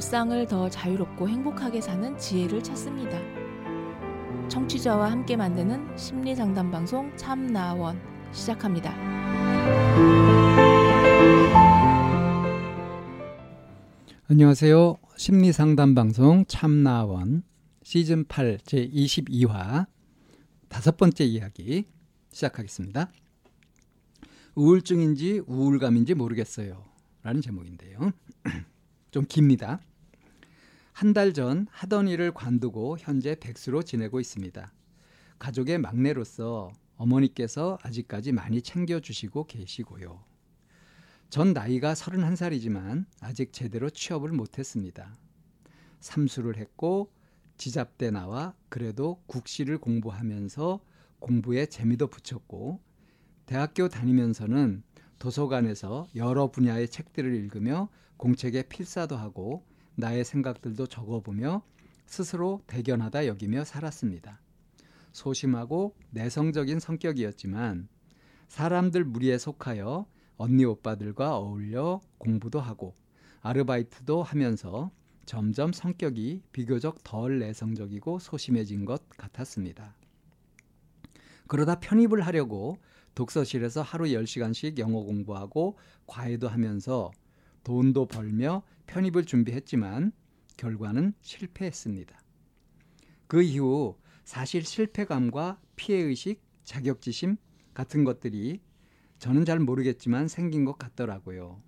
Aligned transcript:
일상을 0.00 0.46
더 0.46 0.70
자유롭고 0.70 1.28
행복하게 1.28 1.82
사는 1.82 2.16
지혜를 2.16 2.62
찾습니다. 2.62 3.18
청취자와 4.48 5.10
함께 5.10 5.36
만드는 5.36 5.94
심리 5.98 6.34
상담 6.34 6.70
방송 6.70 7.14
참나원 7.18 8.00
시작합니다. 8.32 8.94
안녕하세요. 14.26 14.96
심리 15.18 15.52
상담 15.52 15.94
방송 15.94 16.46
참나원 16.46 17.42
시즌 17.82 18.24
8 18.24 18.58
제 18.64 18.88
22화 18.88 19.86
다섯 20.70 20.96
번째 20.96 21.24
이야기 21.24 21.84
시작하겠습니다. 22.32 23.12
우울증인지 24.54 25.42
우울감인지 25.46 26.14
모르겠어요. 26.14 26.86
라는 27.22 27.42
제목인데요. 27.42 28.12
좀 29.10 29.26
깁니다. 29.28 29.80
한 31.00 31.14
달 31.14 31.32
전 31.32 31.66
하던 31.70 32.08
일을 32.08 32.34
관두고 32.34 32.98
현재 32.98 33.34
백수로 33.34 33.82
지내고 33.82 34.20
있습니다. 34.20 34.70
가족의 35.38 35.78
막내로서 35.78 36.72
어머니께서 36.96 37.78
아직까지 37.82 38.32
많이 38.32 38.60
챙겨주시고 38.60 39.46
계시고요. 39.46 40.22
전 41.30 41.54
나이가 41.54 41.94
31살이지만 41.94 43.06
아직 43.22 43.54
제대로 43.54 43.88
취업을 43.88 44.30
못했습니다. 44.32 45.16
삼수를 46.00 46.58
했고 46.58 47.10
지잡대 47.56 48.10
나와 48.10 48.52
그래도 48.68 49.22
국시를 49.26 49.78
공부하면서 49.78 50.80
공부에 51.18 51.64
재미도 51.64 52.08
붙였고 52.08 52.78
대학교 53.46 53.88
다니면서는 53.88 54.82
도서관에서 55.18 56.08
여러 56.14 56.50
분야의 56.50 56.90
책들을 56.90 57.34
읽으며 57.36 57.88
공책에 58.18 58.64
필사도 58.64 59.16
하고 59.16 59.64
나의 60.00 60.24
생각들도 60.24 60.86
적어보며 60.86 61.62
스스로 62.06 62.60
대견하다 62.66 63.26
여기며 63.26 63.64
살았습니다. 63.64 64.40
소심하고 65.12 65.94
내성적인 66.10 66.80
성격이었지만 66.80 67.88
사람들 68.48 69.04
무리에 69.04 69.38
속하여 69.38 70.06
언니 70.36 70.64
오빠들과 70.64 71.36
어울려 71.36 72.00
공부도 72.18 72.60
하고 72.60 72.94
아르바이트도 73.42 74.22
하면서 74.22 74.90
점점 75.24 75.72
성격이 75.72 76.42
비교적 76.50 77.04
덜 77.04 77.38
내성적이고 77.38 78.18
소심해진 78.18 78.84
것 78.84 79.08
같았습니다. 79.10 79.94
그러다 81.46 81.80
편입을 81.80 82.26
하려고 82.26 82.78
독서실에서 83.14 83.82
하루 83.82 84.06
10시간씩 84.06 84.78
영어 84.78 85.02
공부하고 85.02 85.76
과외도 86.06 86.48
하면서 86.48 87.10
돈도 87.64 88.06
벌며 88.06 88.62
편입을 88.86 89.24
준비했지만 89.24 90.12
결과는 90.56 91.14
실패했습니다. 91.20 92.20
그 93.26 93.42
이후 93.42 93.96
사실 94.24 94.64
실패감과 94.64 95.60
피해의식, 95.76 96.42
자격지심 96.64 97.36
같은 97.74 98.04
것들이 98.04 98.60
저는 99.18 99.44
잘 99.44 99.58
모르겠지만 99.60 100.28
생긴 100.28 100.64
것 100.64 100.78
같더라고요. 100.78 101.62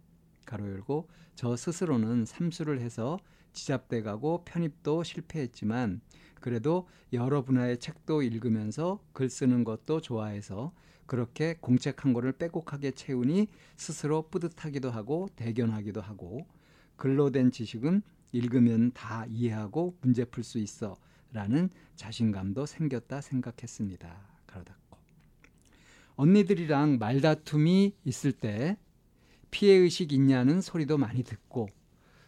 가로 0.46 0.68
열고 0.68 1.08
저 1.34 1.56
스스로는 1.56 2.24
삼수를 2.24 2.80
해서 2.80 3.18
지잡돼 3.52 4.02
가고 4.02 4.44
편입도 4.44 5.02
실패했지만 5.02 6.00
그래도 6.40 6.88
여러 7.12 7.42
분야의 7.44 7.78
책도 7.78 8.22
읽으면서 8.22 9.02
글 9.12 9.30
쓰는 9.30 9.64
것도 9.64 10.00
좋아해서 10.00 10.72
그렇게 11.06 11.56
공책 11.60 12.04
한 12.04 12.12
권을 12.12 12.32
빼곡하게 12.32 12.92
채우니 12.92 13.48
스스로 13.76 14.28
뿌듯하기도 14.28 14.90
하고 14.90 15.28
대견하기도 15.36 16.00
하고 16.00 16.46
글로 16.96 17.30
된 17.30 17.50
지식은 17.50 18.02
읽으면 18.32 18.92
다 18.92 19.26
이해하고 19.26 19.96
문제 20.00 20.24
풀 20.24 20.42
수 20.44 20.58
있어 20.58 20.96
라는 21.32 21.70
자신감도 21.96 22.66
생겼다 22.66 23.20
생각했습니다. 23.20 24.14
가로 24.46 24.64
닫고. 24.64 24.98
언니들이랑 26.16 26.98
말다툼이 26.98 27.94
있을 28.04 28.32
때 28.32 28.76
피해의식 29.50 30.12
있냐는 30.12 30.60
소리도 30.60 30.98
많이 30.98 31.22
듣고 31.22 31.68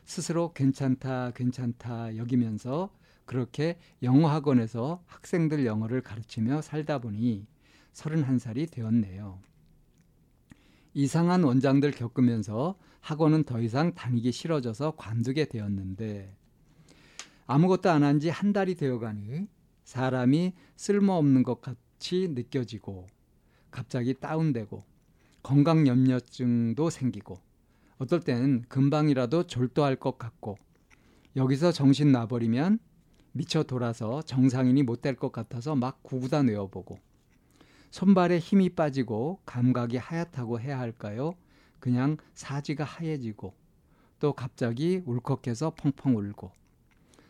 스스로 0.05 0.53
괜찮다, 0.53 1.33
괜찮다 1.33 2.17
여기면서 2.17 2.91
그렇게 3.25 3.79
영어 4.03 4.29
학원에서 4.29 5.03
학생들 5.07 5.65
영어를 5.65 6.03
가르치며 6.03 6.61
살다 6.61 6.99
보니 6.99 7.47
31살이 7.94 8.71
되었네요. 8.71 9.41
이상한 10.94 11.43
원장들 11.44 11.93
겪으면서 11.93 12.77
학원은 13.00 13.44
더 13.44 13.60
이상 13.60 13.94
다니기 13.94 14.32
싫어져서 14.32 14.93
관두게 14.97 15.47
되었는데 15.47 16.37
아무것도 17.47 17.91
안 17.91 18.03
한 18.03 18.21
지 18.21 18.31
한 18.31 18.53
달이 18.53 18.75
되어 18.77 18.99
가니 18.99 19.49
사람이 19.84 20.54
쓸모없는 20.77 21.43
것 21.43 21.60
같이 21.60 22.28
느껴지고 22.28 23.06
갑자기 23.71 24.15
다운되고 24.15 24.84
건강 25.43 25.87
염려증도 25.87 26.88
생기고 26.91 27.37
어떨 27.99 28.21
땐 28.21 28.65
금방이라도 28.69 29.47
졸도할 29.47 29.97
것 29.97 30.16
같고 30.19 30.56
여기서 31.37 31.72
정신 31.72 32.12
나버리면 32.12 32.78
미쳐 33.33 33.65
돌아서 33.65 34.22
정상인이 34.22 34.83
못 34.84 35.03
될 35.03 35.16
것 35.16 35.33
같아서 35.33 35.75
막 35.75 36.03
구구다 36.03 36.44
내어보고 36.44 36.99
손발에 37.94 38.41
힘이 38.41 38.71
빠지고 38.71 39.38
감각이 39.47 39.99
하얗다고 39.99 40.59
해야 40.59 40.81
할까요? 40.81 41.32
그냥 41.78 42.16
사지가 42.34 42.82
하얘지고 42.82 43.55
또 44.19 44.32
갑자기 44.32 45.00
울컥해서 45.06 45.77
펑펑 45.77 46.16
울고 46.16 46.50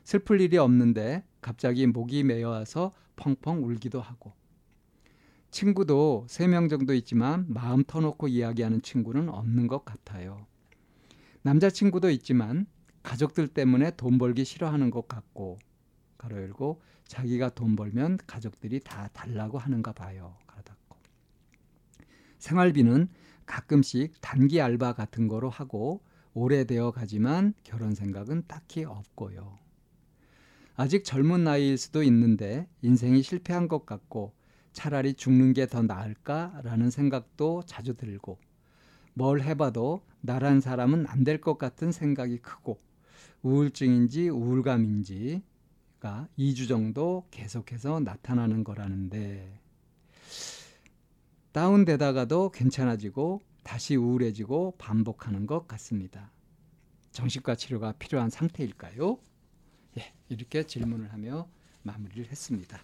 슬플 0.04 0.40
일이 0.40 0.56
없는데 0.56 1.22
갑자기 1.42 1.86
목이 1.86 2.22
메어와서 2.24 2.92
펑펑 3.16 3.62
울기도 3.62 4.00
하고 4.00 4.32
친구도 5.50 6.24
세 6.30 6.48
명 6.48 6.70
정도 6.70 6.94
있지만 6.94 7.44
마음 7.52 7.84
터놓고 7.84 8.28
이야기하는 8.28 8.80
친구는 8.80 9.28
없는 9.28 9.66
것 9.66 9.84
같아요. 9.84 10.46
남자친구도 11.42 12.08
있지만 12.08 12.64
가족들 13.02 13.48
때문에 13.48 13.90
돈 13.98 14.16
벌기 14.16 14.46
싫어하는 14.46 14.90
것 14.90 15.08
같고 15.08 15.58
가로 16.16 16.38
열고 16.40 16.80
자기가 17.06 17.50
돈 17.50 17.76
벌면 17.76 18.16
가족들이 18.26 18.80
다 18.80 19.10
달라고 19.12 19.58
하는가 19.58 19.92
봐요. 19.92 20.34
생활비는 22.44 23.08
가끔씩 23.46 24.20
단기 24.20 24.60
알바 24.60 24.92
같은 24.92 25.28
거로 25.28 25.48
하고 25.48 26.02
오래되어 26.34 26.90
가지만 26.90 27.54
결혼 27.62 27.94
생각은 27.94 28.42
딱히 28.46 28.84
없고요. 28.84 29.58
아직 30.76 31.04
젊은 31.04 31.44
나이일 31.44 31.78
수도 31.78 32.02
있는데 32.02 32.68
인생이 32.82 33.22
실패한 33.22 33.68
것 33.68 33.86
같고 33.86 34.34
차라리 34.72 35.14
죽는 35.14 35.54
게 35.54 35.66
더 35.66 35.82
나을까라는 35.82 36.90
생각도 36.90 37.62
자주 37.64 37.94
들고 37.94 38.38
뭘 39.14 39.40
해봐도 39.40 40.02
나란 40.20 40.60
사람은 40.60 41.06
안 41.06 41.24
될 41.24 41.40
것 41.40 41.56
같은 41.56 41.92
생각이 41.92 42.38
크고 42.38 42.78
우울증인지 43.42 44.28
우울감인지가 44.28 46.28
2주 46.38 46.68
정도 46.68 47.26
계속해서 47.30 48.00
나타나는 48.00 48.64
거라는데 48.64 49.60
다운되다가도 51.54 52.50
괜찮아지고 52.50 53.40
다시 53.62 53.94
우울해지고 53.94 54.74
반복하는 54.76 55.46
것 55.46 55.68
같습니다. 55.68 56.32
정신과 57.12 57.54
치료가 57.54 57.92
필요한 57.92 58.28
상태일까요? 58.28 59.18
예, 59.98 60.12
이렇게 60.28 60.66
질문을 60.66 61.12
하며 61.12 61.46
마무리를 61.84 62.26
했습니다. 62.28 62.80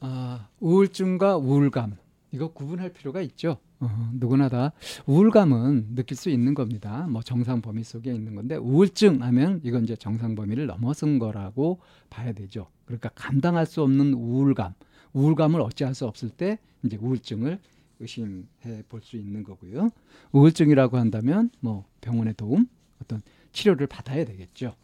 아, 0.00 0.48
우울증과 0.58 1.36
우울감 1.36 1.96
이거 2.32 2.48
구분할 2.48 2.92
필요가 2.92 3.20
있죠. 3.20 3.58
어, 3.78 4.10
누구나 4.14 4.48
다 4.48 4.72
우울감은 5.06 5.94
느낄 5.94 6.16
수 6.16 6.30
있는 6.30 6.54
겁니다. 6.54 7.06
뭐 7.06 7.22
정상 7.22 7.62
범위 7.62 7.84
속에 7.84 8.12
있는 8.12 8.34
건데 8.34 8.56
우울증 8.56 9.22
하면 9.22 9.60
이건 9.62 9.84
이제 9.84 9.94
정상 9.94 10.34
범위를 10.34 10.66
넘어선 10.66 11.20
거라고 11.20 11.78
봐야 12.10 12.32
되죠. 12.32 12.66
그러니까 12.86 13.08
감당할 13.10 13.66
수 13.66 13.82
없는 13.82 14.14
우울감, 14.14 14.74
우울감을 15.12 15.60
어찌할 15.60 15.94
수 15.94 16.06
없을 16.06 16.30
때 16.30 16.58
이제 16.82 16.96
우울증을 16.96 17.58
의심해 18.00 18.82
볼 18.88 19.00
수 19.02 19.16
있는 19.16 19.42
거고요. 19.42 19.90
우울증이라고 20.32 20.98
한다면 20.98 21.50
뭐 21.60 21.84
병원의 22.00 22.34
도움, 22.34 22.68
어떤 23.02 23.22
치료를 23.52 23.86
받아야 23.86 24.24
되겠죠. 24.24 24.74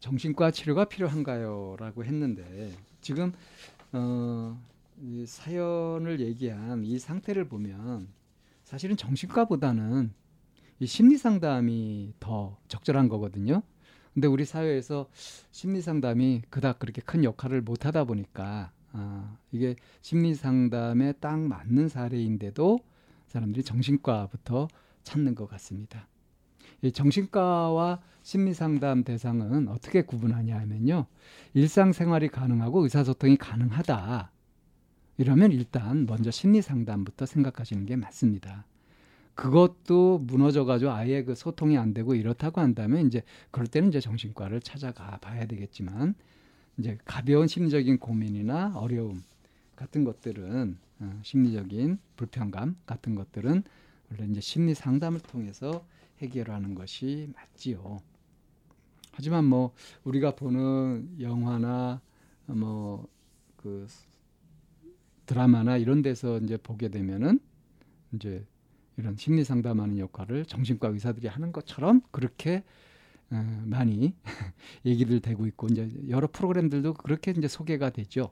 정신과 0.00 0.50
치료가 0.50 0.84
필요한가요? 0.86 1.76
라고 1.78 2.04
했는데 2.04 2.72
지금 3.00 3.32
어, 3.92 4.58
이 5.02 5.24
사연을 5.26 6.20
얘기한 6.20 6.84
이 6.84 6.98
상태를 6.98 7.46
보면 7.48 8.08
사실은 8.64 8.96
정신과보다는 8.96 10.12
이 10.80 10.86
심리 10.86 11.16
상담이 11.16 12.14
더 12.20 12.56
적절한 12.68 13.08
거거든요. 13.08 13.62
근데 14.14 14.28
우리 14.28 14.44
사회에서 14.44 15.08
심리 15.50 15.82
상담이 15.82 16.42
그닥 16.48 16.78
그렇게 16.78 17.02
큰 17.02 17.24
역할을 17.24 17.62
못 17.62 17.84
하다 17.84 18.04
보니까 18.04 18.70
아, 18.92 19.36
이게 19.50 19.74
심리 20.00 20.36
상담에 20.36 21.12
딱 21.14 21.38
맞는 21.40 21.88
사례인데도 21.88 22.78
사람들이 23.26 23.64
정신과부터 23.64 24.68
찾는 25.02 25.34
것 25.34 25.48
같습니다. 25.50 26.06
이 26.80 26.92
정신과와 26.92 28.00
심리 28.22 28.54
상담 28.54 29.02
대상은 29.02 29.68
어떻게 29.68 30.02
구분하냐 30.02 30.58
하면요. 30.60 31.06
일상생활이 31.54 32.28
가능하고 32.28 32.84
의사소통이 32.84 33.36
가능하다. 33.36 34.30
이러면 35.18 35.52
일단 35.52 36.06
먼저 36.06 36.30
심리 36.30 36.62
상담부터 36.62 37.26
생각하시는 37.26 37.84
게 37.86 37.96
맞습니다. 37.96 38.64
그것도 39.34 40.18
무너져가지고 40.18 40.92
아예 40.92 41.24
그 41.24 41.34
소통이 41.34 41.76
안 41.76 41.92
되고 41.92 42.14
이렇다고 42.14 42.60
한다면 42.60 43.06
이제 43.06 43.22
그럴 43.50 43.66
때는 43.66 43.88
이제 43.88 44.00
정신과를 44.00 44.60
찾아가 44.60 45.16
봐야 45.18 45.46
되겠지만 45.46 46.14
이제 46.78 46.98
가벼운 47.04 47.46
심리적인 47.48 47.98
고민이나 47.98 48.72
어려움 48.76 49.22
같은 49.76 50.04
것들은 50.04 50.78
어, 51.00 51.20
심리적인 51.22 51.98
불편감 52.16 52.76
같은 52.86 53.14
것들은 53.14 53.64
원래 54.10 54.30
이제 54.30 54.40
심리 54.40 54.74
상담을 54.74 55.20
통해서 55.20 55.84
해결하는 56.18 56.74
것이 56.74 57.30
맞지요. 57.34 58.00
하지만 59.12 59.44
뭐 59.44 59.72
우리가 60.04 60.36
보는 60.36 61.16
영화나 61.20 62.00
뭐 62.46 63.14
그 63.64 63.86
드라마나 65.24 65.78
이런 65.78 66.02
데서 66.02 66.38
이제 66.38 66.58
보게 66.58 66.90
되면은 66.90 67.40
이제 68.12 68.46
이런 68.96 69.16
심리 69.16 69.44
상담하는 69.44 69.98
역할을 69.98 70.44
정신과 70.44 70.88
의사들이 70.88 71.28
하는 71.28 71.52
것처럼 71.52 72.02
그렇게 72.10 72.62
어, 73.30 73.62
많이 73.64 74.14
얘기들 74.84 75.20
되고 75.20 75.46
있고 75.46 75.68
이제 75.68 75.90
여러 76.08 76.28
프로그램들도 76.30 76.94
그렇게 76.94 77.32
이제 77.32 77.48
소개가 77.48 77.90
되죠. 77.90 78.30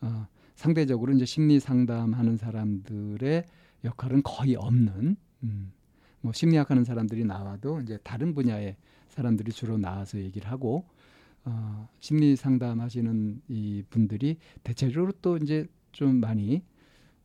어, 0.00 0.26
상대적으로 0.54 1.12
이제 1.12 1.24
심리 1.24 1.60
상담하는 1.60 2.36
사람들의 2.36 3.44
역할은 3.84 4.22
거의 4.22 4.56
없는 4.56 5.16
음, 5.42 5.72
뭐 6.20 6.32
심리학 6.32 6.70
하는 6.70 6.84
사람들이 6.84 7.24
나와도 7.24 7.80
이제 7.80 7.98
다른 8.02 8.34
분야의 8.34 8.76
사람들이 9.08 9.52
주로 9.52 9.78
나와서 9.78 10.18
얘기를 10.18 10.50
하고 10.50 10.84
어, 11.44 11.88
심리 12.00 12.36
상담하시는 12.36 13.42
이 13.48 13.82
분들이 13.88 14.36
대체적으로 14.62 15.12
또 15.22 15.36
이제 15.38 15.66
좀 15.92 16.16
많이 16.16 16.62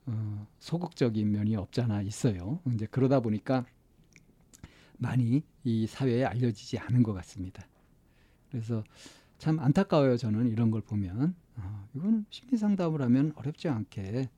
어, 0.07 0.47
소극적인 0.59 1.31
면이 1.31 1.55
없잖아 1.55 2.01
있어요. 2.01 2.59
이제 2.73 2.85
그러다 2.85 3.19
보니까 3.19 3.65
많이 4.97 5.43
이 5.63 5.87
사회에 5.87 6.23
알려지지 6.23 6.77
않은 6.79 7.03
것 7.03 7.13
같습니다. 7.13 7.65
그래서 8.49 8.83
참 9.37 9.59
안타까워요. 9.59 10.17
저는 10.17 10.49
이런 10.49 10.71
걸 10.71 10.81
보면 10.81 11.35
어, 11.57 11.87
이거는 11.95 12.25
심리 12.29 12.57
상담을 12.57 13.01
하면 13.01 13.33
어렵지 13.35 13.67
않게 13.67 14.29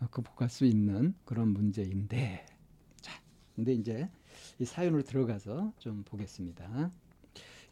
어, 0.00 0.06
극복할 0.10 0.48
수 0.48 0.64
있는 0.64 1.14
그런 1.24 1.48
문제인데 1.48 2.46
자, 3.00 3.20
근데 3.54 3.74
이제 3.74 4.08
이 4.58 4.64
사연으로 4.64 5.02
들어가서 5.02 5.72
좀 5.78 6.02
보겠습니다. 6.04 6.90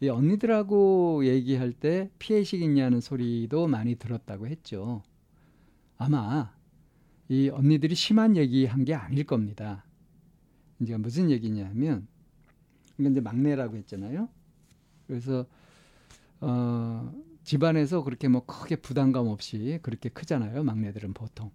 이 0.00 0.08
언니들하고 0.08 1.26
얘기할 1.26 1.73
때 1.73 2.11
피해식 2.19 2.62
있냐는 2.62 3.00
소리도 3.00 3.67
많이 3.67 3.96
들었다고 3.96 4.46
했죠. 4.46 5.02
아마 5.96 6.52
이 7.28 7.50
언니들이 7.50 7.94
심한 7.94 8.36
얘기한 8.36 8.84
게 8.84 8.94
아닐 8.94 9.25
겁니다. 9.25 9.84
이제 10.80 10.96
무슨 10.96 11.30
얘기냐면 11.30 12.06
이건 12.98 13.12
이제 13.12 13.20
막내라고 13.20 13.76
했잖아요. 13.76 14.28
그래서 15.06 15.46
어, 16.40 17.12
집안에서 17.44 18.02
그렇게 18.02 18.28
뭐 18.28 18.44
크게 18.44 18.76
부담감 18.76 19.26
없이 19.26 19.78
그렇게 19.82 20.08
크잖아요. 20.08 20.62
막내들은 20.62 21.14
보통. 21.14 21.50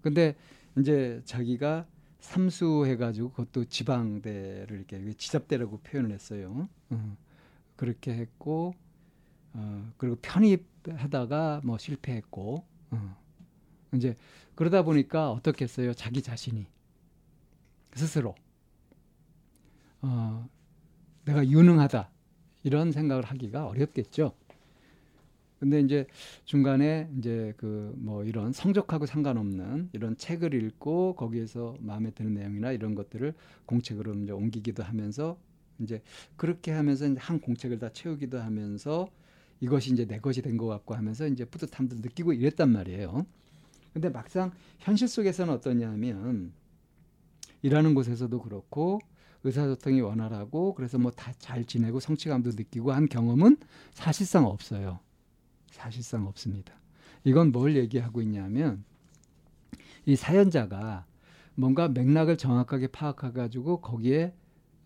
근데 0.00 0.36
이제 0.78 1.20
자기가 1.24 1.86
삼수해가지고 2.20 3.30
그것도 3.30 3.66
지방대를 3.66 4.76
이렇게 4.76 5.12
지잡대라고 5.14 5.78
표현을 5.78 6.12
했어요. 6.12 6.68
어, 6.90 7.16
그렇게 7.76 8.12
했고 8.14 8.74
어, 9.54 9.92
그리고 9.96 10.16
편입하다가 10.22 11.62
뭐 11.64 11.78
실패했고 11.78 12.64
어, 12.90 13.16
이제 13.94 14.16
그러다 14.54 14.82
보니까 14.82 15.30
어떻겠어요? 15.32 15.94
자기 15.94 16.22
자신이 16.22 16.66
스스로 17.94 18.34
어, 20.02 20.48
내가 21.26 21.48
유능하다 21.48 22.10
이런 22.64 22.92
생각을 22.92 23.24
하기가 23.24 23.66
어렵겠죠. 23.68 24.34
근데 25.60 25.80
이제 25.80 26.06
중간에 26.44 27.08
이제 27.18 27.52
그 27.56 27.92
뭐 27.98 28.22
이런 28.24 28.52
성적하고 28.52 29.06
상관없는 29.06 29.90
이런 29.92 30.16
책을 30.16 30.54
읽고 30.54 31.14
거기에서 31.16 31.76
마음에 31.80 32.10
드는 32.12 32.34
내용이나 32.34 32.72
이런 32.72 32.94
것들을 32.94 33.34
공책으로 33.66 34.14
이제 34.14 34.32
옮기기도 34.32 34.82
하면서 34.84 35.36
이제 35.80 36.00
그렇게 36.36 36.70
하면서 36.72 37.06
이제 37.06 37.16
한 37.18 37.40
공책을 37.40 37.78
다 37.78 37.90
채우기도 37.92 38.38
하면서 38.40 39.08
이것이 39.60 39.92
이제 39.92 40.06
내 40.06 40.18
것이 40.20 40.42
된 40.42 40.56
것 40.56 40.66
같고 40.66 40.94
하면서 40.94 41.26
이제 41.26 41.44
뿌듯함도 41.44 41.96
느끼고 41.96 42.32
이랬단 42.34 42.70
말이에요. 42.70 43.26
근데 43.98 44.10
막상 44.10 44.52
현실 44.78 45.08
속에서는 45.08 45.52
어떠냐면 45.54 46.52
일하는 47.62 47.94
곳에서도 47.94 48.40
그렇고 48.40 49.00
의사소통이 49.42 50.00
원활하고 50.00 50.74
그래서 50.74 50.98
뭐 50.98 51.10
다 51.10 51.32
잘 51.38 51.64
지내고 51.64 51.98
성취감도 51.98 52.50
느끼고 52.50 52.92
한 52.92 53.08
경험은 53.08 53.56
사실상 53.92 54.46
없어요. 54.46 55.00
사실상 55.72 56.26
없습니다. 56.28 56.74
이건 57.24 57.50
뭘 57.50 57.76
얘기하고 57.76 58.22
있냐면 58.22 58.84
이 60.06 60.14
사연자가 60.14 61.04
뭔가 61.56 61.88
맥락을 61.88 62.36
정확하게 62.36 62.86
파악해 62.88 63.32
가지고 63.32 63.80
거기에 63.80 64.32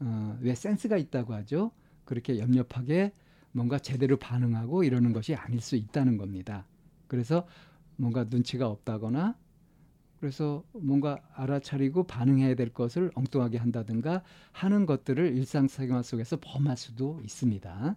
어, 0.00 0.38
왜 0.40 0.54
센스가 0.54 0.96
있다고 0.96 1.34
하죠. 1.34 1.70
그렇게 2.06 2.38
염렵하게 2.38 3.12
뭔가 3.52 3.78
제대로 3.78 4.16
반응하고 4.16 4.84
이러는 4.84 5.12
것이 5.12 5.34
아닐 5.34 5.60
수 5.60 5.76
있다는 5.76 6.16
겁니다. 6.16 6.64
그래서 7.08 7.46
뭔가 8.02 8.24
눈치가 8.24 8.66
없다거나 8.66 9.38
그래서 10.18 10.64
뭔가 10.72 11.20
알아차리고 11.34 12.04
반응해야 12.04 12.54
될 12.54 12.72
것을 12.72 13.10
엉뚱하게 13.14 13.58
한다든가 13.58 14.22
하는 14.50 14.86
것들을 14.86 15.36
일상생활 15.36 16.02
속에서 16.02 16.38
범할 16.40 16.76
수도 16.76 17.20
있습니다. 17.22 17.96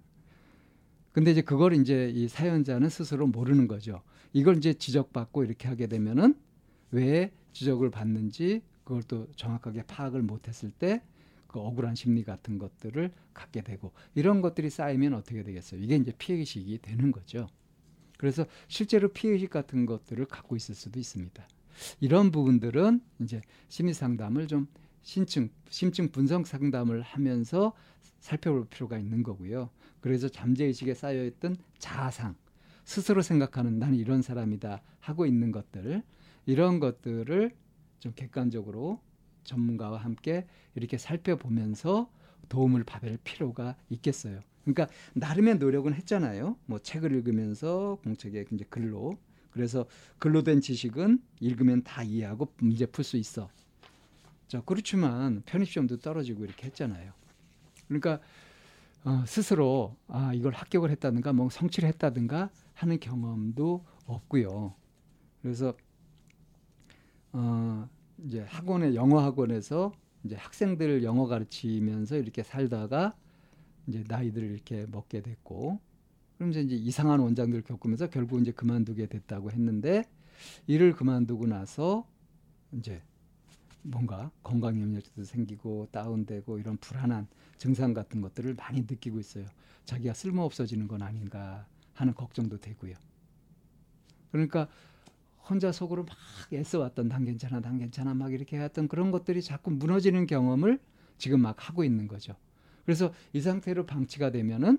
근데 1.11 1.31
이제 1.31 1.41
그걸 1.41 1.73
이제 1.73 2.11
이 2.13 2.27
사연자는 2.27 2.89
스스로 2.89 3.25
모르는 3.27 3.67
거죠. 3.67 4.01
이걸 4.33 4.57
이제 4.57 4.73
지적받고 4.73 5.43
이렇게 5.43 5.67
하게 5.67 5.87
되면은 5.87 6.35
왜 6.91 7.31
지적을 7.53 7.89
받는지 7.89 8.61
그걸 8.83 9.01
또 9.03 9.27
정확하게 9.35 9.83
파악을 9.83 10.21
못했을 10.21 10.71
때 10.71 11.01
그 11.55 11.61
억울한 11.61 11.95
심리 11.95 12.25
같은 12.25 12.57
것들을 12.57 13.13
갖게 13.33 13.61
되고 13.61 13.93
이런 14.13 14.41
것들이 14.41 14.69
쌓이면 14.69 15.13
어떻게 15.13 15.41
되겠어요? 15.41 15.79
이게 15.79 15.95
이제 15.95 16.11
피해의식이 16.17 16.79
되는 16.81 17.13
거죠. 17.13 17.47
그래서 18.17 18.45
실제로 18.67 19.09
피해의식 19.09 19.49
같은 19.49 19.85
것들을 19.85 20.25
갖고 20.25 20.55
있을 20.55 20.75
수도 20.75 20.99
있습니다. 20.99 21.47
이런 21.99 22.31
부분들은 22.31 23.01
이제 23.19 23.41
심리 23.67 23.93
상담을 23.93 24.47
좀 24.47 24.67
심층 25.01 25.49
심층 25.69 26.09
분석 26.09 26.47
상담을 26.47 27.01
하면서 27.01 27.73
살펴볼 28.19 28.67
필요가 28.67 28.97
있는 28.97 29.23
거고요. 29.23 29.69
그래서 29.99 30.29
잠재의식에 30.29 30.93
쌓여있던 30.93 31.57
자아상 31.77 32.35
스스로 32.85 33.21
생각하는 33.21 33.79
나는 33.79 33.97
이런 33.97 34.21
사람이다 34.21 34.81
하고 34.99 35.25
있는 35.25 35.51
것들 35.51 36.03
이런 36.45 36.79
것들을 36.79 37.51
좀 37.99 38.13
객관적으로 38.15 39.01
전문가와 39.43 39.97
함께 39.97 40.45
이렇게 40.75 40.97
살펴보면서 40.97 42.09
도움을 42.49 42.83
받을 42.83 43.17
필요가 43.23 43.75
있겠어요. 43.89 44.41
그러니까 44.65 44.87
나름의 45.13 45.57
노력은 45.59 45.93
했잖아요. 45.93 46.57
뭐 46.65 46.79
책을 46.79 47.11
읽으면서 47.11 47.99
공책에 48.03 48.45
이제 48.51 48.65
글로 48.69 49.17
그래서 49.51 49.85
글로 50.19 50.43
된 50.43 50.59
지식은 50.59 51.19
읽으면 51.39 51.83
다 51.83 52.03
이해하고 52.03 52.51
문제 52.57 52.85
풀 52.85 53.03
수 53.05 53.15
있어. 53.17 53.49
자 54.47 54.61
그렇지만 54.65 55.43
편입시험도 55.45 55.97
떨어지고 55.97 56.43
이렇게 56.43 56.65
했잖아요. 56.67 57.13
그러니까 57.87 58.19
어, 59.03 59.23
스스로 59.27 59.95
아 60.07 60.33
이걸 60.33 60.53
합격을 60.53 60.89
했다든가 60.89 61.31
뭐 61.33 61.49
성취를 61.49 61.87
했다든가 61.89 62.49
하는 62.73 62.99
경험도 62.99 63.85
없고요. 64.07 64.73
그래서 65.41 65.75
어, 67.31 67.87
이제 68.25 68.41
학원에 68.47 68.95
영어 68.95 69.19
학원에서 69.19 69.93
이제 70.23 70.35
학생들 70.35 71.03
영어 71.03 71.27
가르치면서 71.27 72.17
이렇게 72.17 72.41
살다가 72.41 73.15
이제 73.87 74.03
나이들을 74.07 74.49
이렇게 74.49 74.85
먹게 74.91 75.21
됐고 75.21 75.79
그럼 76.37 76.51
이제 76.51 76.61
이상한 76.61 77.19
원장들 77.19 77.61
겪으면서 77.63 78.09
결국 78.09 78.41
이제 78.41 78.51
그만두게 78.51 79.07
됐다고 79.07 79.51
했는데 79.51 80.03
일을 80.67 80.93
그만두고 80.93 81.47
나서 81.47 82.07
이제 82.73 83.01
뭔가 83.81 84.31
건강 84.43 84.81
염려도 84.81 85.23
생기고 85.23 85.89
다운되고 85.91 86.57
이런 86.59 86.77
불안한 86.77 87.27
증상 87.57 87.93
같은 87.93 88.19
것들을 88.21 88.55
많이 88.55 88.81
느끼고 88.81 89.19
있어요. 89.19 89.45
자기가 89.85 90.13
쓸모 90.13 90.43
없어지는 90.43 90.87
건 90.87 91.03
아닌가 91.03 91.67
하는 91.93 92.13
걱정도 92.13 92.59
되고요. 92.59 92.95
그러니까 94.31 94.67
혼자 95.47 95.71
속으로 95.71 96.03
막 96.03 96.17
애써왔던 96.51 97.07
난 97.07 97.23
괜찮아, 97.23 97.61
난 97.61 97.77
괜찮아 97.77 98.15
막 98.15 98.33
이렇게 98.33 98.59
했던 98.59 98.87
그런 98.87 99.11
것들이 99.11 99.41
자꾸 99.41 99.69
무너지는 99.71 100.25
경험을 100.25 100.79
지금 101.17 101.41
막 101.41 101.69
하고 101.69 101.83
있는 101.83 102.07
거죠. 102.07 102.35
그래서 102.85 103.13
이 103.33 103.41
상태로 103.41 103.85
방치가 103.85 104.31
되면은 104.31 104.77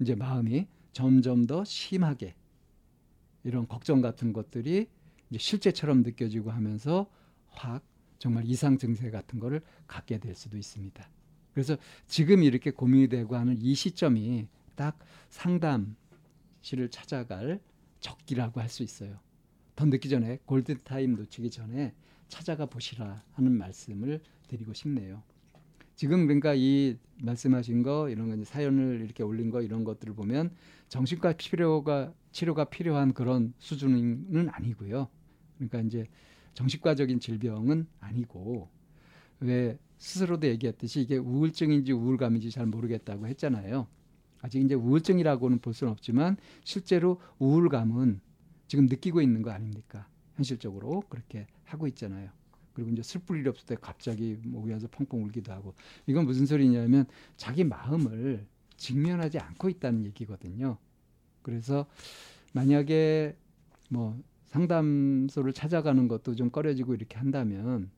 이제 0.00 0.14
마음이 0.14 0.66
점점 0.92 1.46
더 1.46 1.64
심하게 1.64 2.34
이런 3.44 3.68
걱정 3.68 4.00
같은 4.00 4.32
것들이 4.32 4.88
이제 5.30 5.38
실제처럼 5.38 6.02
느껴지고 6.02 6.50
하면서 6.50 7.10
확 7.48 7.84
정말 8.18 8.44
이상 8.46 8.78
증세 8.78 9.10
같은 9.10 9.38
거를 9.38 9.60
갖게 9.86 10.18
될 10.18 10.34
수도 10.34 10.56
있습니다. 10.56 11.08
그래서 11.52 11.76
지금 12.06 12.42
이렇게 12.42 12.70
고민이 12.70 13.08
되고 13.08 13.36
하는 13.36 13.56
이 13.60 13.74
시점이 13.74 14.48
딱 14.74 14.98
상담실을 15.30 16.88
찾아갈 16.90 17.60
적기라고 18.00 18.60
할 18.60 18.68
수 18.68 18.82
있어요. 18.82 19.18
더 19.76 19.84
늦기 19.84 20.08
전에 20.08 20.38
골든 20.46 20.78
타임 20.84 21.14
놓치기 21.14 21.50
전에 21.50 21.94
찾아가 22.28 22.66
보시라 22.66 23.22
하는 23.32 23.52
말씀을 23.52 24.20
드리고 24.48 24.72
싶네요. 24.72 25.22
지금 25.94 26.26
그러니까 26.26 26.54
이 26.54 26.96
말씀하신 27.22 27.82
거 27.82 28.08
이런 28.08 28.28
거 28.28 28.44
사연을 28.44 29.02
이렇게 29.04 29.22
올린 29.22 29.50
거 29.50 29.62
이런 29.62 29.84
것들을 29.84 30.14
보면 30.14 30.50
정신과 30.88 31.34
치료가 31.34 32.12
치료가 32.32 32.64
필요한 32.64 33.14
그런 33.14 33.54
수준은 33.58 34.48
아니고요. 34.50 35.08
그러니까 35.56 35.80
이제 35.80 36.06
정신과적인 36.54 37.20
질병은 37.20 37.86
아니고 38.00 38.68
왜 39.40 39.78
스스로도 39.98 40.48
얘기했듯이 40.48 41.00
이게 41.00 41.16
우울증인지 41.16 41.92
우울감인지 41.92 42.50
잘 42.50 42.66
모르겠다고 42.66 43.26
했잖아요. 43.28 43.86
아직 44.40 44.62
이제 44.62 44.74
우울증이라고는 44.74 45.60
볼 45.60 45.72
수는 45.72 45.92
없지만 45.92 46.36
실제로 46.64 47.20
우울감은 47.38 48.20
지금 48.66 48.86
느끼고 48.86 49.22
있는 49.22 49.42
거 49.42 49.50
아닙니까? 49.50 50.08
현실적으로 50.34 51.02
그렇게 51.08 51.46
하고 51.64 51.86
있잖아요. 51.86 52.30
그리고 52.74 52.90
이제 52.90 53.02
슬플 53.02 53.38
일이 53.38 53.48
없을 53.48 53.66
때 53.66 53.76
갑자기 53.80 54.36
목이 54.42 54.72
와서 54.72 54.88
펑펑 54.90 55.24
울기도 55.24 55.52
하고 55.52 55.74
이건 56.06 56.26
무슨 56.26 56.44
소리냐면 56.44 57.06
자기 57.36 57.64
마음을 57.64 58.46
직면하지 58.76 59.38
않고 59.38 59.68
있다는 59.68 60.04
얘기거든요. 60.06 60.76
그래서 61.42 61.86
만약에 62.52 63.36
뭐 63.90 64.18
상담소를 64.46 65.52
찾아가는 65.52 66.08
것도 66.08 66.34
좀 66.34 66.50
꺼려지고 66.50 66.94
이렇게 66.94 67.16
한다면 67.16 67.90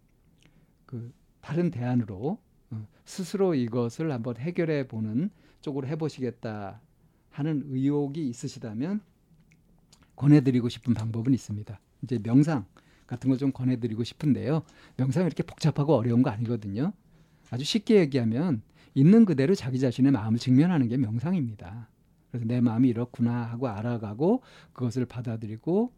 그 0.84 1.12
다른 1.40 1.70
대안으로 1.70 2.38
어, 2.70 2.86
스스로 3.04 3.54
이것을 3.54 4.10
한번 4.10 4.36
해결해 4.36 4.88
보는 4.88 5.30
쪽으로 5.60 5.86
해보시겠다 5.86 6.80
하는 7.30 7.62
의욕이 7.68 8.28
있으시다면 8.28 9.00
권해드리고 10.16 10.68
싶은 10.68 10.94
방법은 10.94 11.34
있습니다. 11.34 11.78
이제 12.02 12.18
명상 12.18 12.64
같은 13.06 13.30
걸 13.30 13.38
좀 13.38 13.52
권해드리고 13.52 14.04
싶은데요. 14.04 14.62
명상이 14.96 15.26
이렇게 15.26 15.42
복잡하고 15.42 15.94
어려운 15.94 16.22
거 16.22 16.30
아니거든요. 16.30 16.92
아주 17.50 17.64
쉽게 17.64 17.96
얘기하면 18.00 18.62
있는 18.94 19.24
그대로 19.24 19.54
자기 19.54 19.78
자신의 19.78 20.12
마음을 20.12 20.38
직면하는 20.38 20.88
게 20.88 20.96
명상입니다. 20.96 21.88
그래서 22.30 22.46
내 22.46 22.60
마음이 22.60 22.88
이렇구나 22.88 23.44
하고 23.44 23.68
알아가고 23.68 24.42
그것을 24.72 25.06
받아들이고 25.06 25.92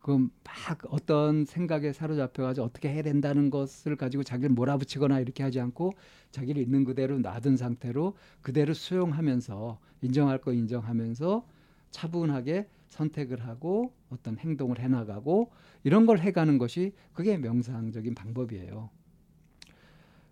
그럼 0.00 0.30
막 0.44 0.78
어떤 0.90 1.44
생각에 1.44 1.92
사로잡혀가지고 1.92 2.64
어떻게 2.64 2.88
해야 2.88 3.02
된다는 3.02 3.50
것을 3.50 3.96
가지고 3.96 4.22
자기를 4.22 4.50
몰아붙이거나 4.54 5.20
이렇게 5.20 5.42
하지 5.42 5.60
않고 5.60 5.92
자기를 6.30 6.62
있는 6.62 6.84
그대로 6.84 7.18
놔둔 7.18 7.56
상태로 7.56 8.16
그대로 8.40 8.72
수용하면서 8.74 9.78
인정할 10.02 10.38
거 10.38 10.52
인정하면서 10.52 11.46
차분하게 11.90 12.68
선택을 12.88 13.46
하고 13.46 13.92
어떤 14.10 14.38
행동을 14.38 14.78
해나가고 14.80 15.50
이런 15.84 16.06
걸 16.06 16.18
해가는 16.20 16.58
것이 16.58 16.92
그게 17.12 17.36
명상적인 17.38 18.14
방법이에요. 18.14 18.90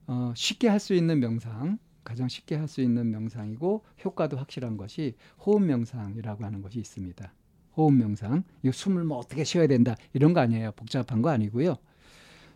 어, 0.08 0.32
쉽게 0.36 0.68
할 0.68 0.78
수 0.80 0.94
있는 0.94 1.18
명상, 1.20 1.78
가장 2.04 2.28
쉽게 2.28 2.54
할 2.56 2.68
수 2.68 2.80
있는 2.80 3.10
명상이고 3.10 3.84
효과도 4.04 4.36
확실한 4.36 4.76
것이 4.76 5.16
호흡 5.44 5.62
명상이라고 5.62 6.44
하는 6.44 6.62
것이 6.62 6.78
있습니다. 6.78 7.32
호흡 7.76 7.92
명상, 7.92 8.44
이 8.62 8.70
숨을 8.72 9.04
뭐 9.04 9.18
어떻게 9.18 9.44
쉬어야 9.44 9.66
된다 9.66 9.96
이런 10.12 10.32
거 10.32 10.40
아니에요. 10.40 10.72
복잡한 10.72 11.22
거 11.22 11.30
아니고요. 11.30 11.76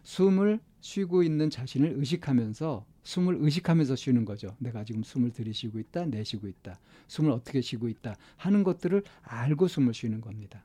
숨을 0.02 0.60
쉬고 0.80 1.22
있는 1.22 1.50
자신을 1.50 1.94
의식하면서 1.98 2.86
숨을 3.02 3.38
의식하면서 3.40 3.96
쉬는 3.96 4.24
거죠. 4.24 4.54
내가 4.58 4.84
지금 4.84 5.02
숨을 5.02 5.30
들이쉬고 5.30 5.78
있다, 5.78 6.06
내쉬고 6.06 6.48
있다. 6.48 6.78
숨을 7.08 7.30
어떻게 7.30 7.60
쉬고 7.60 7.88
있다 7.88 8.16
하는 8.36 8.62
것들을 8.62 9.02
알고 9.22 9.68
숨을 9.68 9.94
쉬는 9.94 10.20
겁니다. 10.20 10.64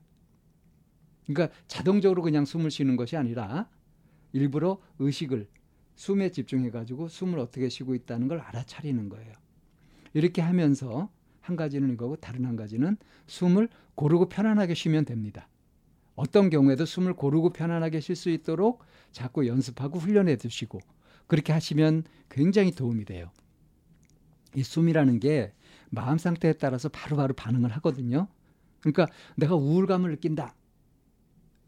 그러니까 1.26 1.56
자동적으로 1.68 2.22
그냥 2.22 2.46
숨을 2.46 2.70
쉬는 2.72 2.96
것이 2.96 3.18
아니라 3.18 3.70
일부러 4.34 4.80
의식을 5.00 5.48
숨에 5.96 6.30
집중해 6.30 6.72
가지고 6.72 7.08
숨을 7.08 7.40
어떻게 7.40 7.70
쉬고 7.70 7.96
있다는 7.96 8.28
걸 8.28 8.40
알아차리는 8.40 9.10
거예요. 9.10 9.34
이렇게 10.14 10.42
하면서 10.42 11.10
한 11.40 11.56
가지는 11.56 11.94
이거고 11.94 12.18
다른 12.18 12.46
한 12.46 12.56
가지는 12.56 12.98
숨을 13.28 13.70
고르고 13.96 14.30
편안하게 14.30 14.74
쉬면 14.74 15.06
됩니다. 15.06 15.48
어떤 16.16 16.50
경우에도 16.50 16.86
숨을 16.86 17.14
고르고 17.14 17.52
편안하게 17.52 18.00
쉴 18.00 18.16
수 18.16 18.30
있도록 18.30 18.84
자꾸 19.12 19.48
연습하고 19.48 20.00
훈련해 20.00 20.38
두시고 20.38 20.80
그렇게 21.28 21.54
하시면 21.54 22.04
굉장히 22.30 22.72
도움이 22.72 23.06
돼요. 23.06 23.32
이 24.56 24.64
숨이라는 24.64 25.20
게 25.20 25.54
마음 25.90 26.18
상태에 26.18 26.54
따라서 26.54 26.90
바로바로 26.90 27.34
바로 27.34 27.34
반응을 27.34 27.72
하거든요. 27.78 28.28
그러니까 28.80 29.08
내가 29.36 29.56
우울감을 29.56 30.12
느낀다. 30.12 30.56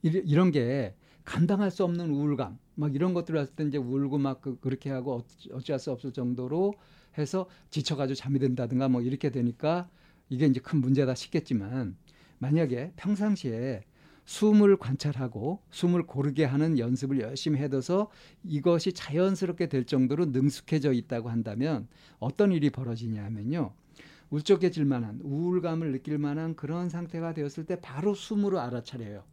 이런 0.03 0.51
게 0.51 0.95
감당할 1.25 1.71
수 1.71 1.83
없는 1.83 2.09
우울감, 2.11 2.57
막 2.75 2.95
이런 2.95 3.13
것들을 3.13 3.39
했을 3.39 3.55
때 3.55 3.65
이제 3.65 3.77
울고 3.77 4.17
막 4.17 4.41
그, 4.41 4.59
그렇게 4.59 4.89
하고 4.91 5.25
어찌할 5.51 5.79
수 5.79 5.91
없을 5.91 6.13
정도로 6.13 6.73
해서 7.17 7.49
지쳐가지고 7.69 8.15
잠이 8.15 8.39
든다든가 8.39 8.87
뭐 8.87 9.01
이렇게 9.01 9.31
되니까 9.31 9.89
이게 10.29 10.45
이제 10.45 10.59
큰 10.59 10.79
문제다 10.79 11.15
싶겠지만 11.15 11.97
만약에 12.37 12.93
평상시에 12.95 13.83
숨을 14.27 14.75
관찰하고 14.75 15.61
숨을 15.71 16.03
고르게 16.03 16.43
하는 16.43 16.77
연습을 16.77 17.21
열심히 17.21 17.59
해둬서 17.59 18.11
이것이 18.43 18.91
자연스럽게 18.91 19.69
될 19.69 19.85
정도로 19.85 20.25
능숙해져 20.27 20.91
있다고 20.91 21.29
한다면 21.29 21.87
어떤 22.19 22.51
일이 22.51 22.69
벌어지냐 22.69 23.23
하면요. 23.23 23.73
울적해질 24.29 24.83
만한 24.83 25.21
우울감을 25.23 25.93
느낄 25.93 26.17
만한 26.17 26.57
그런 26.57 26.89
상태가 26.89 27.33
되었을 27.33 27.65
때 27.65 27.79
바로 27.79 28.13
숨으로 28.13 28.59
알아차려요. 28.59 29.23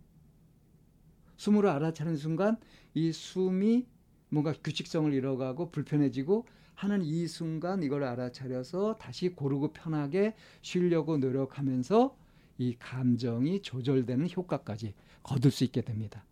숨으로 1.38 1.70
알아차리는 1.70 2.16
순간 2.16 2.56
이 2.94 3.10
숨이 3.10 3.86
뭔가 4.28 4.52
규칙성을 4.52 5.12
잃어가고 5.12 5.72
불편해지고 5.72 6.46
하는 6.76 7.02
이 7.02 7.26
순간 7.26 7.82
이걸 7.82 8.04
알아차려서 8.04 8.98
다시 8.98 9.30
고르고 9.30 9.72
편하게 9.72 10.36
쉬려고 10.62 11.18
노력하면서 11.18 12.16
이 12.58 12.76
감정이 12.78 13.62
조절되는 13.62 14.28
효과까지 14.36 14.94
거둘 15.22 15.50
수 15.50 15.64
있게 15.64 15.80
됩니다. 15.80 16.24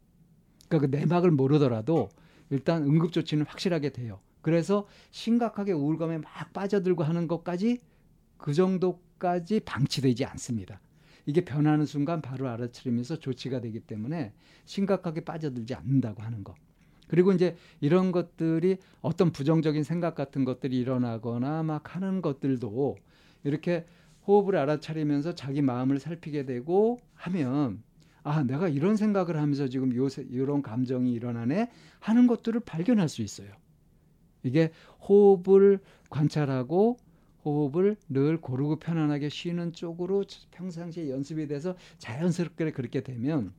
그러니까 0.69 0.91
그 0.91 0.97
내막을 0.97 1.31
모르더라도 1.31 2.09
일단 2.51 2.83
응급 2.85 3.13
조치는 3.13 3.47
확실하게 3.47 3.91
돼요. 3.91 4.21
그래서 4.41 4.87
심각하게 5.11 5.73
우울감에 5.73 6.19
막 6.19 6.53
빠져들고 6.53 7.03
하는 7.05 7.29
것까지 7.29 7.81
그 8.37 8.53
정도까지 8.53 9.61
방치되지 9.61 10.25
않습니다. 10.25 10.81
이게 11.27 11.45
변하는 11.45 11.87
순간 11.87 12.21
바로 12.21 12.49
알아차리면서 12.49 13.21
조치가 13.21 13.61
되기 13.61 13.81
때문에 13.81 14.33
심각하게 14.65 15.25
빠져들지 15.25 15.75
않는다고 15.75 16.23
하는 16.23 16.43
거. 16.43 16.55
그리고 17.07 17.33
이제 17.33 17.57
이런 17.81 18.11
것들이 18.11 18.79
어떤 19.01 19.31
부정적인 19.31 19.85
생각 19.85 20.15
같은 20.15 20.45
것들이 20.45 20.79
일어나거나 20.79 21.63
막 21.63 21.95
하는 21.95 22.23
것들도 22.23 22.97
이렇게 23.45 23.85
호흡을 24.27 24.57
알아차리면서 24.57 25.35
자기 25.35 25.63
마음을 25.63 25.99
살피게 25.99 26.45
되고 26.45 26.99
하면 27.15 27.83
아, 28.25 28.45
내가 28.45 28.69
이런 28.69 28.97
생각을 28.97 29.37
하면서 29.37 29.69
지금 29.69 29.95
요새 29.97 30.25
이런 30.31 30.63
감정이 30.63 31.13
일어나네 31.13 31.71
하는 31.99 32.27
것들을 32.27 32.61
발견할 32.61 33.09
수 33.09 33.23
있어요. 33.23 33.49
이게 34.45 34.73
호흡을 35.09 35.81
관찰하고 36.09 36.99
호흡을 37.45 37.97
늘 38.09 38.41
고르고 38.41 38.77
편안하게 38.77 39.29
쉬는 39.29 39.73
쪽으로 39.73 40.25
평상시에 40.53 41.11
연습이 41.11 41.49
돼서 41.49 41.75
자연스럽게 41.99 42.71
그렇게 42.71 43.03
되면 43.03 43.53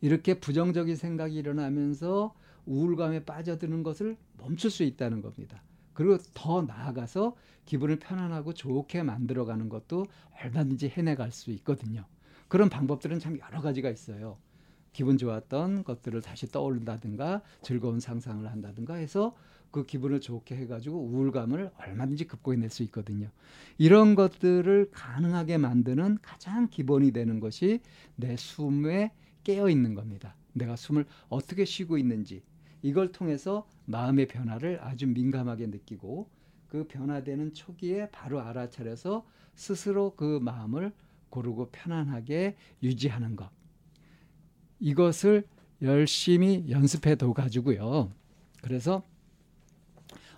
이렇게 0.00 0.38
부정적인 0.38 0.94
생각이 0.94 1.34
일어나면서 1.34 2.34
우울감에 2.66 3.24
빠져드는 3.24 3.82
것을 3.82 4.16
멈출 4.36 4.70
수 4.70 4.82
있다는 4.84 5.22
겁니다. 5.22 5.62
그리고 5.96 6.18
더 6.34 6.60
나아가서 6.60 7.34
기분을 7.64 7.98
편안하고 7.98 8.52
좋게 8.52 9.02
만들어가는 9.02 9.70
것도 9.70 10.04
얼마든지 10.42 10.90
해내갈 10.90 11.32
수 11.32 11.50
있거든요. 11.52 12.04
그런 12.48 12.68
방법들은 12.68 13.18
참 13.18 13.38
여러 13.38 13.62
가지가 13.62 13.88
있어요. 13.88 14.36
기분 14.92 15.16
좋았던 15.16 15.84
것들을 15.84 16.20
다시 16.20 16.46
떠올린다든가 16.48 17.40
즐거운 17.62 17.98
상상을 17.98 18.46
한다든가 18.46 18.94
해서 18.94 19.34
그 19.70 19.86
기분을 19.86 20.20
좋게 20.20 20.54
해가지고 20.56 20.98
우울감을 20.98 21.70
얼마든지 21.78 22.26
극복해낼 22.26 22.68
수 22.68 22.82
있거든요. 22.84 23.30
이런 23.78 24.14
것들을 24.14 24.90
가능하게 24.92 25.56
만드는 25.56 26.18
가장 26.20 26.68
기본이 26.68 27.12
되는 27.12 27.40
것이 27.40 27.80
내 28.16 28.36
숨에 28.36 29.12
깨어 29.44 29.70
있는 29.70 29.94
겁니다. 29.94 30.34
내가 30.52 30.76
숨을 30.76 31.06
어떻게 31.30 31.64
쉬고 31.64 31.96
있는지 31.96 32.42
이걸 32.82 33.12
통해서 33.12 33.68
마음의 33.86 34.28
변화를 34.28 34.82
아주 34.82 35.06
민감하게 35.06 35.66
느끼고 35.68 36.28
그 36.68 36.86
변화되는 36.86 37.54
초기에 37.54 38.10
바로 38.10 38.40
알아차려서 38.40 39.26
스스로 39.54 40.14
그 40.16 40.38
마음을 40.40 40.92
고르고 41.30 41.70
편안하게 41.70 42.56
유지하는 42.82 43.36
것. 43.36 43.50
이것을 44.78 45.46
열심히 45.82 46.66
연습해 46.70 47.16
둬 47.16 47.32
가지고요. 47.32 48.12
그래서 48.62 49.02